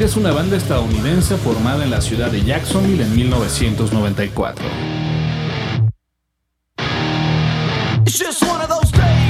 Es 0.00 0.16
una 0.16 0.32
banda 0.32 0.56
estadounidense 0.56 1.36
formada 1.36 1.84
en 1.84 1.90
la 1.90 2.00
ciudad 2.00 2.30
de 2.30 2.42
Jacksonville 2.42 3.02
en 3.02 3.14
1994. 3.14 4.64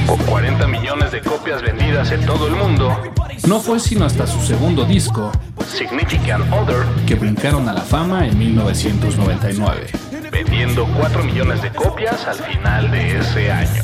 Con 0.07 0.17
40 0.19 0.67
millones 0.67 1.11
de 1.11 1.19
copias 1.19 1.61
vendidas 1.61 2.13
en 2.13 2.25
todo 2.25 2.47
el 2.47 2.55
mundo, 2.55 2.97
No 3.45 3.59
fue 3.59 3.81
sino 3.81 4.05
hasta 4.05 4.25
su 4.25 4.39
segundo 4.39 4.85
disco 4.85 5.33
Significant 5.67 6.45
Other, 6.53 6.85
que 7.05 7.15
brincaron 7.15 7.67
a 7.67 7.73
la 7.73 7.81
fama 7.81 8.25
en 8.25 8.39
1999. 8.39 9.87
vendiendo 10.31 10.87
4 10.97 11.23
millones 11.25 11.61
de 11.61 11.69
copias 11.71 12.25
al 12.25 12.37
final 12.37 12.89
de 12.89 13.19
ese 13.19 13.51
año. 13.51 13.83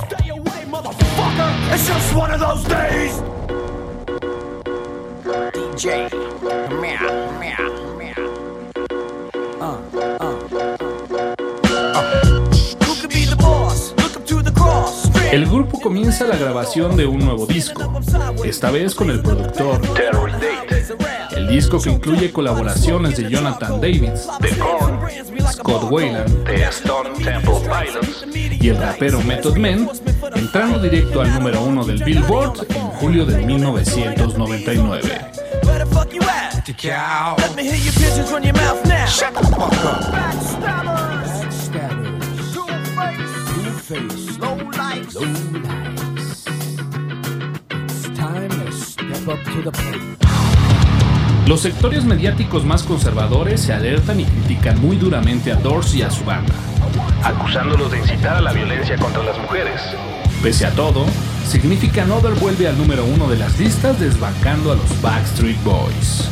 The 14.44 14.52
cross. 14.54 15.12
El 15.32 15.46
grupo 15.46 15.80
comienza 15.80 16.26
la 16.26 16.36
grabación 16.36 16.96
de 16.98 17.06
un 17.06 17.20
nuevo 17.20 17.46
disco, 17.46 18.02
esta 18.44 18.72
vez 18.72 18.96
con 18.96 19.12
el 19.12 19.22
productor. 19.22 19.82
Terry 19.94 20.32
Date, 20.32 20.86
El 21.36 21.48
disco 21.48 21.80
que 21.80 21.92
incluye 21.92 22.32
colaboraciones 22.32 23.18
de 23.18 23.30
Jonathan 23.30 23.80
Davis, 23.80 24.28
The 24.42 24.58
Korn, 24.58 25.00
Scott 25.52 25.92
Weiland 25.92 26.44
The 26.46 26.64
Stone 26.70 27.10
Temple 27.24 27.60
Pilots, 27.62 28.26
y 28.34 28.70
el 28.70 28.78
rapero 28.78 29.22
Method 29.22 29.58
Man, 29.58 29.90
entrando 30.36 30.80
directo 30.80 31.22
al 31.22 31.32
número 31.34 31.62
uno 31.62 31.86
del 31.86 32.04
Billboard 32.04 32.66
en 32.70 32.88
julio 32.88 33.26
de 33.26 33.46
1999. 33.46 35.38
The 36.10 36.20
fuck 36.20 36.84
you 36.84 36.90
at? 36.90 37.40
Let 37.40 37.56
me 37.56 37.64
hear 37.64 37.76
your 37.76 37.94
pigeons 37.94 38.32
run 38.32 38.44
your 38.44 38.54
mouth 38.54 38.86
now. 38.86 39.06
Shut 39.06 39.34
the 39.34 39.44
fuck 39.44 39.74
up. 39.84 40.04
Backstabbers. 40.14 41.44
Backstabbers. 41.44 42.54
Two-face. 42.54 43.36
Two-face. 43.54 44.40
Low 44.40 44.56
lights. 44.78 45.16
Low 45.16 45.24
lights. 45.64 46.46
It's 47.72 48.18
time 48.18 48.50
to 48.50 48.72
step 48.72 49.28
up 49.28 49.44
to 49.44 49.62
the 49.62 49.72
plate. 49.72 50.18
Los 51.48 51.62
sectores 51.62 52.04
mediáticos 52.04 52.66
más 52.66 52.84
conservadores 52.84 53.62
se 53.62 53.74
alertan 53.74 54.20
y 54.20 54.26
critican 54.26 54.82
muy 54.82 54.98
duramente 54.98 55.52
a 55.52 55.56
Doors 55.56 55.96
y 55.96 56.02
a 56.04 56.12
su 56.12 56.26
banda. 56.26 56.54
acusándolos 57.24 57.92
de 57.92 58.00
incitar 58.00 58.38
a 58.38 58.42
la 58.42 58.54
violencia 58.54 58.98
contra 58.98 59.24
las 59.24 59.38
mujeres. 59.38 59.82
Pese 60.42 60.66
a 60.66 60.72
todo, 60.72 61.06
Significant 61.46 62.12
Other 62.12 62.34
vuelve 62.36 62.68
al 62.68 62.78
número 62.78 63.06
uno 63.06 63.28
de 63.28 63.38
las 63.38 63.60
listas 63.60 64.00
desbancando 64.00 64.72
a 64.72 64.76
los 64.76 65.02
Backstreet 65.02 65.62
Boys. 65.64 66.30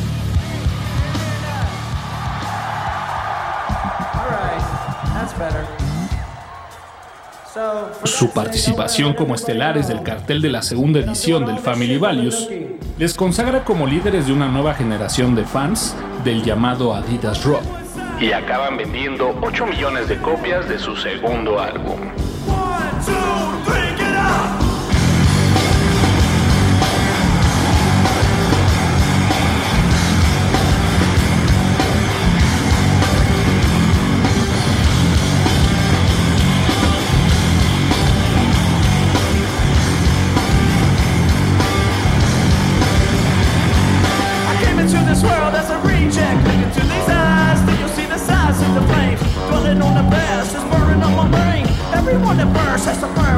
Su 8.04 8.32
participación 8.32 9.14
como 9.14 9.34
estelares 9.34 9.88
del 9.88 10.04
cartel 10.04 10.42
de 10.42 10.50
la 10.50 10.62
segunda 10.62 11.00
edición 11.00 11.46
del 11.46 11.60
Family 11.60 11.98
Values 11.98 12.50
les 12.98 13.14
consagra 13.14 13.64
como 13.64 13.88
líderes 13.88 14.28
de 14.28 14.34
una 14.34 14.48
nueva 14.48 14.74
generación 14.74 15.36
de 15.36 15.46
fans 15.46 15.96
del 16.24 16.44
llamado 16.44 16.94
Adidas 16.94 17.44
Rock. 17.44 17.64
Y 18.20 18.32
acaban 18.32 18.78
vendiendo 18.78 19.38
8 19.42 19.66
millones 19.68 20.08
de 20.08 20.18
copias 20.18 20.68
de 20.68 20.80
su 20.80 20.96
segundo 20.96 21.60
álbum. 21.60 22.00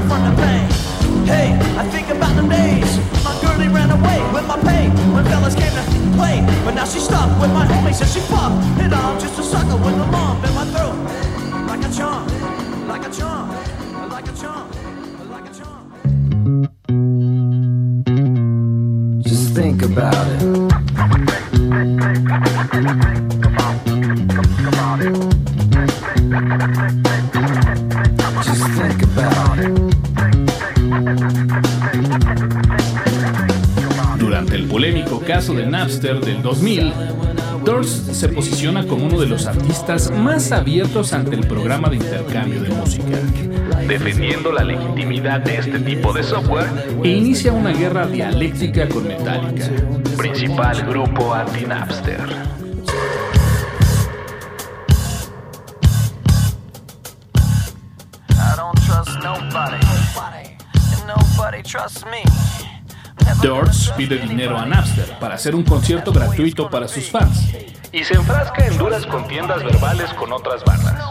From 0.07 0.23
the 0.23 0.33
pain. 0.41 0.65
Hey, 1.25 1.51
I 1.77 1.83
think 1.91 2.09
about 2.09 2.33
the 2.35 2.47
days 2.47 2.97
my 3.23 3.35
girlie 3.41 3.67
ran 3.67 3.91
away 3.91 4.19
with 4.33 4.47
my 4.47 4.57
pain 4.61 4.89
when 5.13 5.25
fellas 5.25 5.55
came 5.55 5.73
to 5.75 5.83
play. 6.15 6.41
But 6.63 6.75
now 6.75 6.85
she's 6.85 7.03
stuck 7.03 7.29
with 7.41 7.51
my 7.51 7.65
homies 7.65 7.99
and 8.01 8.09
she 8.09 8.21
fucked. 8.21 8.55
And 8.81 8.93
I'm 8.93 9.19
just 9.19 9.37
a 9.39 9.43
sucker 9.43 9.77
with 9.77 9.95
a 9.95 10.07
lump 10.11 10.45
in 10.47 10.53
my 10.55 10.65
throat. 10.73 10.97
Like 11.67 11.83
a 11.83 11.91
charm, 11.93 12.25
like 12.87 13.05
a 13.05 13.11
charm, 13.11 13.49
like 14.09 14.27
a 14.27 14.33
charm, 14.41 14.71
like 15.29 15.45
a 15.49 15.53
charm. 15.59 15.85
Just 19.23 19.53
think 19.53 19.81
about 19.83 20.27
it. 20.27 20.39
Just 28.43 28.67
think 28.77 29.03
about 29.03 29.59
it. 29.59 29.86
Polémico 34.77 35.19
caso 35.19 35.55
de 35.55 35.65
Napster 35.65 36.19
del 36.19 36.43
2000, 36.43 36.93
Doors 37.65 37.89
se 37.89 38.29
posiciona 38.29 38.85
como 38.85 39.07
uno 39.07 39.19
de 39.19 39.25
los 39.25 39.47
artistas 39.47 40.11
más 40.11 40.51
abiertos 40.51 41.13
ante 41.13 41.35
el 41.35 41.47
programa 41.47 41.89
de 41.89 41.95
intercambio 41.95 42.61
de 42.61 42.69
música 42.69 43.17
defendiendo 43.87 44.51
la 44.51 44.63
legitimidad 44.63 45.39
de 45.41 45.57
este 45.57 45.79
tipo 45.79 46.13
de 46.13 46.21
software, 46.21 46.67
e 47.03 47.09
inicia 47.09 47.53
una 47.53 47.71
guerra 47.71 48.05
dialéctica 48.05 48.87
con 48.87 49.07
Metallica. 49.07 49.65
principal 50.15 50.85
grupo 50.85 51.33
anti-Napster. 51.33 52.21
Nobody. 59.23 59.79
Nobody 61.07 61.63
trusts 61.63 62.05
me. 62.05 62.66
Doors 63.41 63.93
pide 63.95 64.17
dinero 64.17 64.57
a 64.57 64.65
Napster 64.65 65.17
para 65.19 65.35
hacer 65.35 65.55
un 65.55 65.63
concierto 65.63 66.11
gratuito 66.11 66.69
para 66.69 66.87
sus 66.87 67.09
fans. 67.09 67.53
Y 67.91 68.03
se 68.03 68.15
enfrasca 68.15 68.65
en 68.65 68.77
duras 68.77 69.05
contiendas 69.05 69.63
verbales 69.63 70.11
con 70.13 70.33
otras 70.33 70.63
bandas. 70.65 71.09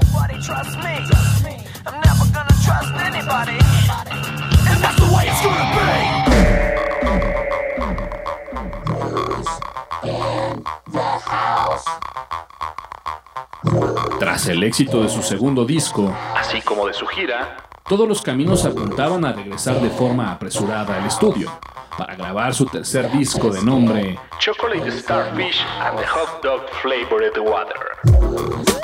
Tras 14.18 14.48
el 14.48 14.62
éxito 14.64 15.02
de 15.02 15.08
su 15.08 15.22
segundo 15.22 15.64
disco, 15.64 16.14
Así 16.34 16.60
como 16.60 16.86
de 16.86 16.94
su 16.94 17.06
gira, 17.06 17.56
todos 17.88 18.08
los 18.08 18.20
caminos 18.20 18.64
apuntaban 18.64 19.24
a 19.24 19.32
regresar 19.32 19.80
de 19.80 19.90
forma 19.90 20.32
apresurada 20.32 20.96
al 20.96 21.06
estudio 21.06 21.50
para 21.96 22.16
grabar 22.16 22.52
su 22.52 22.66
tercer 22.66 23.10
disco 23.12 23.50
de 23.50 23.62
nombre 23.62 24.18
Chocolate 24.38 24.90
Starfish 24.90 25.64
and 25.80 25.98
the 25.98 26.06
Hot 26.06 26.42
Dog 26.42 26.68
Flavored 26.82 27.38
Water. 27.38 28.75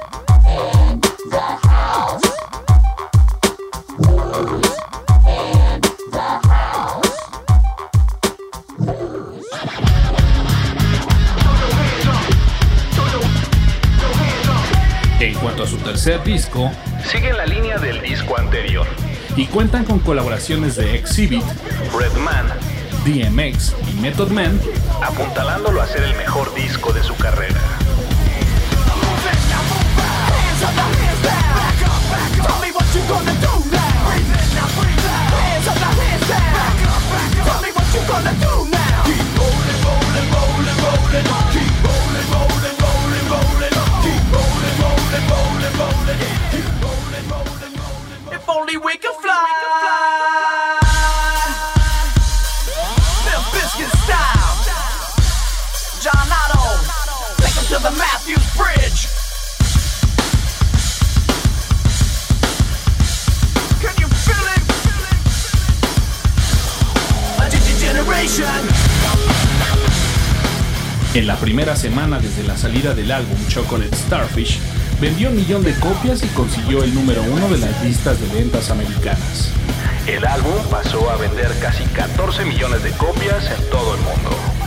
A 15.62 15.66
su 15.66 15.76
tercer 15.78 16.22
disco, 16.24 16.70
Sigue 17.10 17.32
la 17.32 17.46
línea 17.46 17.78
del 17.78 18.00
disco 18.02 18.38
anterior. 18.38 18.86
y 19.36 19.46
cuentan 19.46 19.84
con 19.84 20.00
colaboraciones 20.00 20.76
de 20.76 20.96
Exhibit, 20.96 21.44
Redman, 21.96 22.46
DMX 23.04 23.74
y 23.90 24.00
Method 24.00 24.30
Man, 24.30 24.60
apuntalándolo 25.02 25.80
a 25.80 25.86
ser 25.86 26.02
el 26.02 26.14
mejor 26.16 26.52
disco 26.54 26.92
de 26.92 27.02
su 27.02 27.16
carrera. 27.16 27.60
the 57.82 57.90
Matthews 57.98 58.46
Bridge. 58.54 59.08
Can 63.82 63.94
you 63.98 64.06
feel 64.06 64.46
it? 64.54 64.62
Generation. 67.80 68.46
En 71.14 71.26
la 71.26 71.36
primera 71.36 71.74
semana 71.74 72.20
desde 72.20 72.44
la 72.44 72.56
salida 72.56 72.94
del 72.94 73.10
álbum 73.10 73.36
Chocolate 73.48 73.96
Starfish, 73.96 74.60
vendió 75.00 75.30
un 75.30 75.36
millón 75.36 75.64
de 75.64 75.74
copias 75.74 76.22
y 76.22 76.28
consiguió 76.28 76.84
el 76.84 76.94
número 76.94 77.24
uno 77.24 77.48
de 77.48 77.58
las 77.58 77.82
listas 77.82 78.20
de 78.20 78.28
ventas 78.28 78.70
americanas. 78.70 79.50
El 80.06 80.24
álbum 80.24 80.54
pasó 80.70 81.10
a 81.10 81.16
vender 81.16 81.52
casi 81.60 81.82
14 81.86 82.44
millones 82.44 82.84
de 82.84 82.92
copias 82.92 83.44
en 83.50 83.70
todo 83.70 83.96
el 83.96 84.00
mundo. 84.02 84.61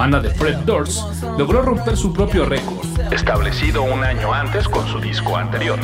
Banda 0.00 0.18
de 0.18 0.30
Fred 0.30 0.60
Durst 0.64 1.02
logró 1.36 1.60
romper 1.60 1.94
su 1.94 2.10
propio 2.10 2.46
récord, 2.46 2.86
Establecido 3.12 3.82
un 3.82 4.02
año 4.02 4.32
antes 4.32 4.66
con 4.66 4.88
su 4.88 4.98
disco 4.98 5.36
anterior. 5.36 5.78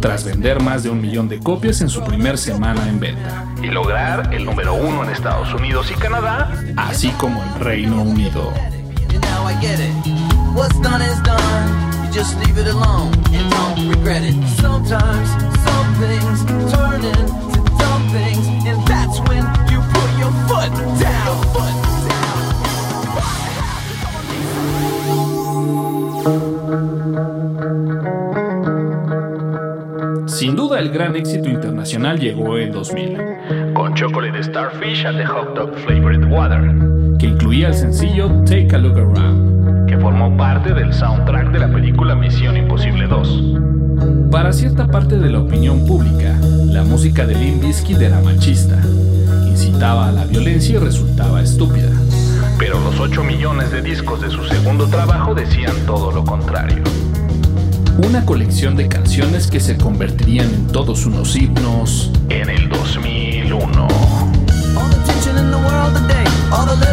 tras 0.00 0.24
vender 0.24 0.60
más 0.60 0.82
de 0.82 0.90
un 0.90 1.00
millón 1.00 1.28
de 1.28 1.38
copias 1.38 1.80
en 1.80 1.88
su 1.88 2.02
primer 2.02 2.36
semana 2.36 2.88
en 2.88 2.98
venta, 2.98 3.46
Y 3.62 3.68
lograr 3.68 4.34
el 4.34 4.44
número 4.44 4.74
uno 4.74 5.04
en 5.04 5.10
Estados 5.10 5.54
Unidos 5.54 5.88
y 5.92 5.94
Canadá. 5.94 6.52
así 6.76 7.10
como 7.10 7.40
en 7.44 7.60
Reino 7.60 8.02
Unido. 8.02 8.52
Things 18.10 18.48
and 18.66 18.84
that's 18.88 19.20
when 19.28 19.44
you 19.70 19.78
put 19.92 20.10
your. 20.18 20.32
Foot 20.48 20.72
down. 20.98 21.89
Sin 30.40 30.56
duda 30.56 30.78
el 30.78 30.88
gran 30.88 31.16
éxito 31.16 31.50
internacional 31.50 32.18
llegó 32.18 32.56
en 32.56 32.72
2000, 32.72 33.74
Con 33.74 33.92
Chocolate 33.92 34.42
Starfish 34.42 35.04
and 35.04 35.18
the 35.18 35.26
Hot 35.26 35.54
Dog 35.54 35.74
Flavored 35.80 36.32
Water. 36.32 37.18
que 37.18 37.26
incluía 37.26 37.68
el 37.68 37.74
sencillo 37.74 38.30
Take 38.46 38.74
a 38.74 38.78
Look 38.78 38.98
Around. 38.98 39.86
Que 39.86 39.98
formó 39.98 40.34
parte 40.38 40.72
del 40.72 40.94
soundtrack 40.94 41.50
de 41.50 41.58
la 41.58 41.68
película 41.68 42.14
Misión 42.14 42.56
Imposible 42.56 43.06
2. 43.06 44.30
Para 44.30 44.54
cierta 44.54 44.86
parte 44.86 45.18
de 45.18 45.28
la 45.28 45.40
opinión 45.40 45.86
pública, 45.86 46.34
la 46.68 46.84
música 46.84 47.26
de 47.26 47.34
Limp 47.34 47.62
Bizkit 47.62 48.00
era 48.00 48.18
machista, 48.22 48.80
incitaba 49.46 50.08
a 50.08 50.12
la 50.12 50.24
violencia 50.24 50.76
y 50.76 50.78
resultaba 50.78 51.42
estúpida. 51.42 51.90
Pero 52.58 52.80
los 52.80 52.98
8 52.98 53.22
millones 53.24 53.70
de 53.72 53.82
discos 53.82 54.22
de 54.22 54.30
su 54.30 54.42
segundo 54.44 54.86
trabajo 54.86 55.34
decían 55.34 55.76
todo 55.84 56.10
lo 56.10 56.24
contrario. 56.24 56.82
Una 58.06 58.24
colección 58.24 58.76
de 58.76 58.88
canciones 58.88 59.50
que 59.50 59.60
se 59.60 59.76
convertirían 59.76 60.52
en 60.52 60.66
todos 60.68 61.04
unos 61.04 61.36
himnos, 61.36 62.10
En 62.30 62.48
el 62.48 62.68
2001. 62.68 63.88
All 66.52 66.66
the 66.66 66.90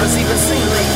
lovers 0.00 0.16
even 0.16 0.36
seemly 0.38 0.89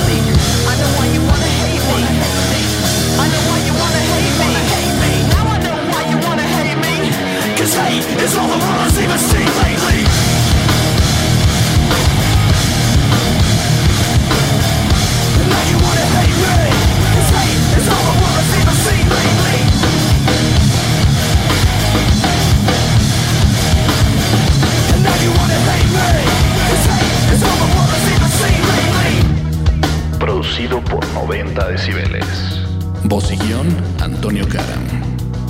90 31.55 31.71
decibeles. 31.71 32.61
voz 33.05 33.31
y 33.31 33.37
guión 33.37 33.69
Antonio 34.01 34.45
Karam. 34.49 34.83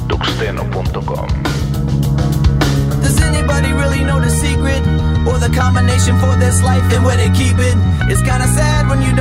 Tuxteno.com. 0.09 1.29
Does 3.03 3.21
anybody 3.23 3.73
really 3.73 4.05
know 4.05 4.21
the 4.21 4.29
secret? 4.29 4.83
Or 5.27 5.39
the 5.39 5.49
combination 5.57 6.19
for 6.19 6.37
this 6.37 6.63
life 6.63 6.85
and 6.93 7.05
where 7.07 7.17
they 7.17 7.31
keep 7.31 7.57
it? 7.59 7.77
It's 8.11 8.21
kinda 8.21 8.47
sad 8.49 8.89
when 8.89 9.01
you 9.01 9.14